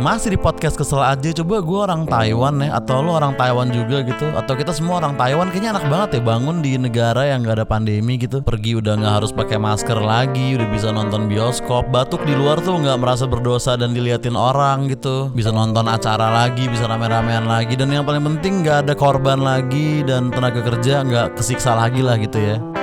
[0.00, 1.28] Masih di podcast kesel aja.
[1.44, 4.32] Coba gue orang Taiwan ya Atau lo orang Taiwan juga gitu.
[4.32, 7.66] Atau kita semua orang Taiwan Kayaknya enak banget ya Bangun di negara yang gak ada
[7.68, 8.40] pandemi gitu.
[8.40, 11.92] Pergi udah gak harus pakai masker lagi Udah bisa nonton bioskop.
[11.92, 15.28] Batuk di luar tuh gak merasa berdosa Dan diliatin orang gitu.
[15.36, 17.76] Bisa nonton acara lagi Bisa rame-ramean lagi.
[17.76, 22.16] Dan yang paling penting gak ada korban lagi Dan tenaga kerja gak kesiksa lagi lah
[22.16, 22.79] gitu ya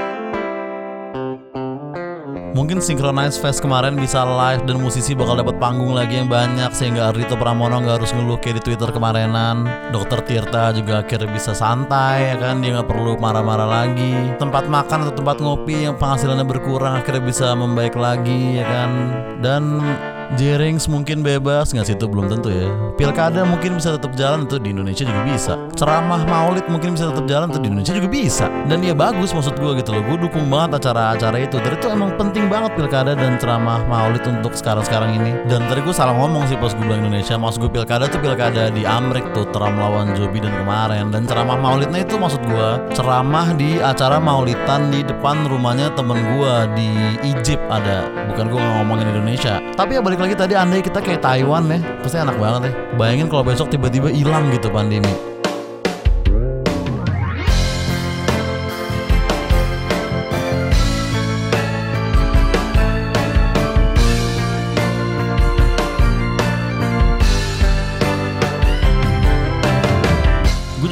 [2.55, 7.11] Mungkin Synchronize Fest kemarin bisa live dan musisi bakal dapat panggung lagi yang banyak sehingga
[7.11, 9.67] Ardito Pramono nggak harus ngeluh kayak di Twitter kemarinan.
[9.91, 14.35] Dokter Tirta juga akhirnya bisa santai ya kan dia nggak perlu marah-marah lagi.
[14.39, 18.91] Tempat makan atau tempat ngopi yang penghasilannya berkurang akhirnya bisa membaik lagi ya kan.
[19.43, 19.63] Dan
[20.35, 22.67] Jerings mungkin bebas nggak sih itu belum tentu ya.
[22.99, 25.53] Pilkada mungkin bisa tetap jalan itu di Indonesia juga bisa.
[25.79, 28.45] Ceramah Maulid mungkin bisa tetap jalan itu di Indonesia juga bisa.
[28.67, 30.03] Dan dia bagus maksud gue gitu loh.
[30.03, 31.55] Gue dukung banget acara-acara itu.
[31.63, 35.31] Dan itu emang penting banget pilkada dan ceramah Maulid untuk sekarang-sekarang ini.
[35.47, 37.39] Dan tadi gue salah ngomong sih pas gue bilang Indonesia.
[37.39, 41.07] Maksud gue pilkada tuh pilkada di Amrik tuh Trump lawan Joe Biden kemarin.
[41.07, 46.53] Dan ceramah Maulidnya itu maksud gue ceramah di acara Maulidan di depan rumahnya temen gue
[46.75, 46.89] di
[47.31, 48.03] Egypt ada.
[48.33, 49.63] Bukan gue ngomongin Indonesia.
[49.77, 51.77] Tapi ya balik balik lagi tadi andai kita kayak Taiwan ya.
[52.01, 52.71] Pasti enak banget ya.
[52.97, 55.36] Bayangin kalau besok tiba-tiba hilang gitu pandemi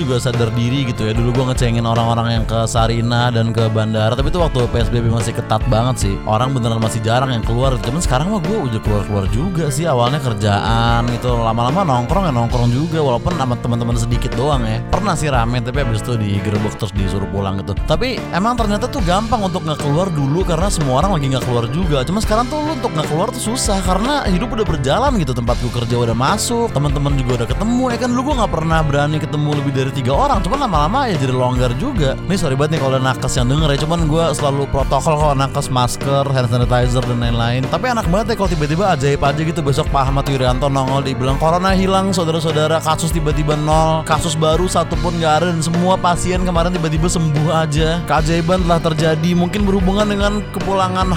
[0.05, 1.13] juga sadar diri gitu ya.
[1.17, 5.33] Dulu gue ngecengin orang-orang yang ke Sarina dan ke bandara tapi itu waktu PSBB masih
[5.33, 6.15] ketat banget sih.
[6.29, 7.73] Orang beneran masih jarang yang keluar.
[7.81, 9.89] Cuman sekarang mah gue udah keluar-keluar juga sih.
[9.89, 14.79] Awalnya kerjaan itu lama-lama nongkrong ya nongkrong juga walaupun sama teman-teman sedikit doang ya.
[14.93, 17.73] Pernah sih rame tapi abis itu digerebek terus disuruh pulang gitu.
[17.89, 21.65] Tapi emang ternyata tuh gampang untuk nggak keluar dulu karena semua orang lagi nggak keluar
[21.73, 22.05] juga.
[22.05, 25.33] Cuma sekarang tuh lu untuk nggak keluar tuh susah karena hidup udah berjalan gitu.
[25.33, 28.07] Tempat gue kerja udah masuk teman-teman juga udah ketemu ya kan?
[28.13, 31.71] Dulu gue nggak pernah berani ketemu lebih dari tiga orang cuman lama-lama ya jadi longgar
[31.79, 32.19] juga.
[32.27, 35.72] Nih sorry banget nih kalau nakes yang denger ya cuman gue selalu protokol kalau nakes
[35.72, 37.63] masker hand sanitizer dan lain-lain.
[37.72, 39.59] Tapi enak banget ya kalau tiba-tiba ajaib aja gitu.
[39.63, 45.00] Besok Pak Ahmad Yuryanto nongol dibilang corona hilang saudara-saudara kasus tiba-tiba nol kasus baru satu
[45.00, 48.03] pun gak ada dan semua pasien kemarin tiba-tiba sembuh aja.
[48.03, 51.07] Keajaiban telah terjadi mungkin berhubungan dengan kepulangan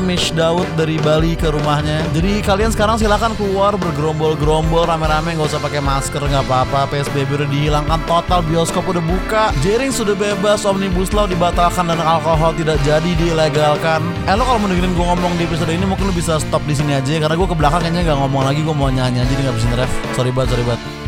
[0.00, 2.06] Mish Daud dari Bali ke rumahnya.
[2.14, 7.48] Jadi kalian sekarang silakan keluar bergerombol-gerombol rame-rame nggak usah pakai masker nggak apa-apa PSBB udah
[7.48, 13.16] dihilangkan total bioskop udah buka, jaring sudah bebas, omnibus law dibatalkan dan alkohol tidak jadi
[13.16, 14.04] dilegalkan.
[14.28, 16.76] Eh lo kalau mau dengerin gue ngomong di episode ini mungkin lo bisa stop di
[16.76, 19.40] sini aja karena gue ke belakang kayaknya nggak ngomong lagi, gue mau nyanyi aja jadi
[19.48, 19.92] nggak bisa nge-ref.
[20.12, 20.99] Sorry banget, sorry banget.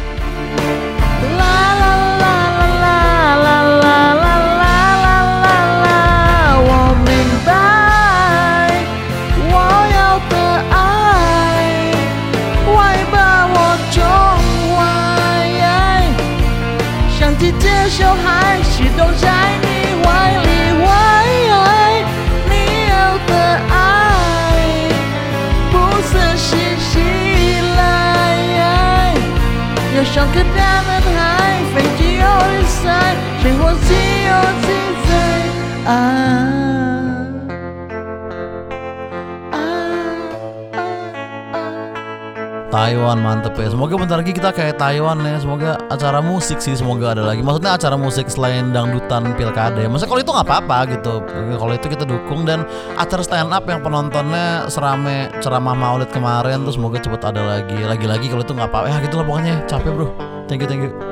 [30.15, 32.83] 像个大男孩，飞机偶尔塞，
[33.41, 33.95] 谁我自
[34.29, 34.31] 由
[34.61, 34.67] 自
[35.09, 35.91] 在。
[35.91, 36.42] 啊。
[42.73, 43.69] Taiwan mantep ya.
[43.69, 45.37] Semoga bentar lagi kita kayak Taiwan ya.
[45.37, 47.45] Semoga acara musik sih Semoga ada lagi.
[47.45, 49.93] Maksudnya acara musik selain dangdutan pilkada ya.
[49.93, 51.15] Maksudnya kalau itu nggak apa-apa gitu.
[51.61, 52.65] Kalau itu kita dukung Dan
[52.97, 57.77] acara stand up yang penontonnya Serame ceramah maulid kemarin Terus semoga cepet ada lagi.
[57.77, 58.89] Lagi-lagi kalau itu nggak apa-apa.
[58.89, 59.57] Ya gitu lah pokoknya.
[59.69, 60.09] Capek bro.
[60.49, 61.12] Thank you thank you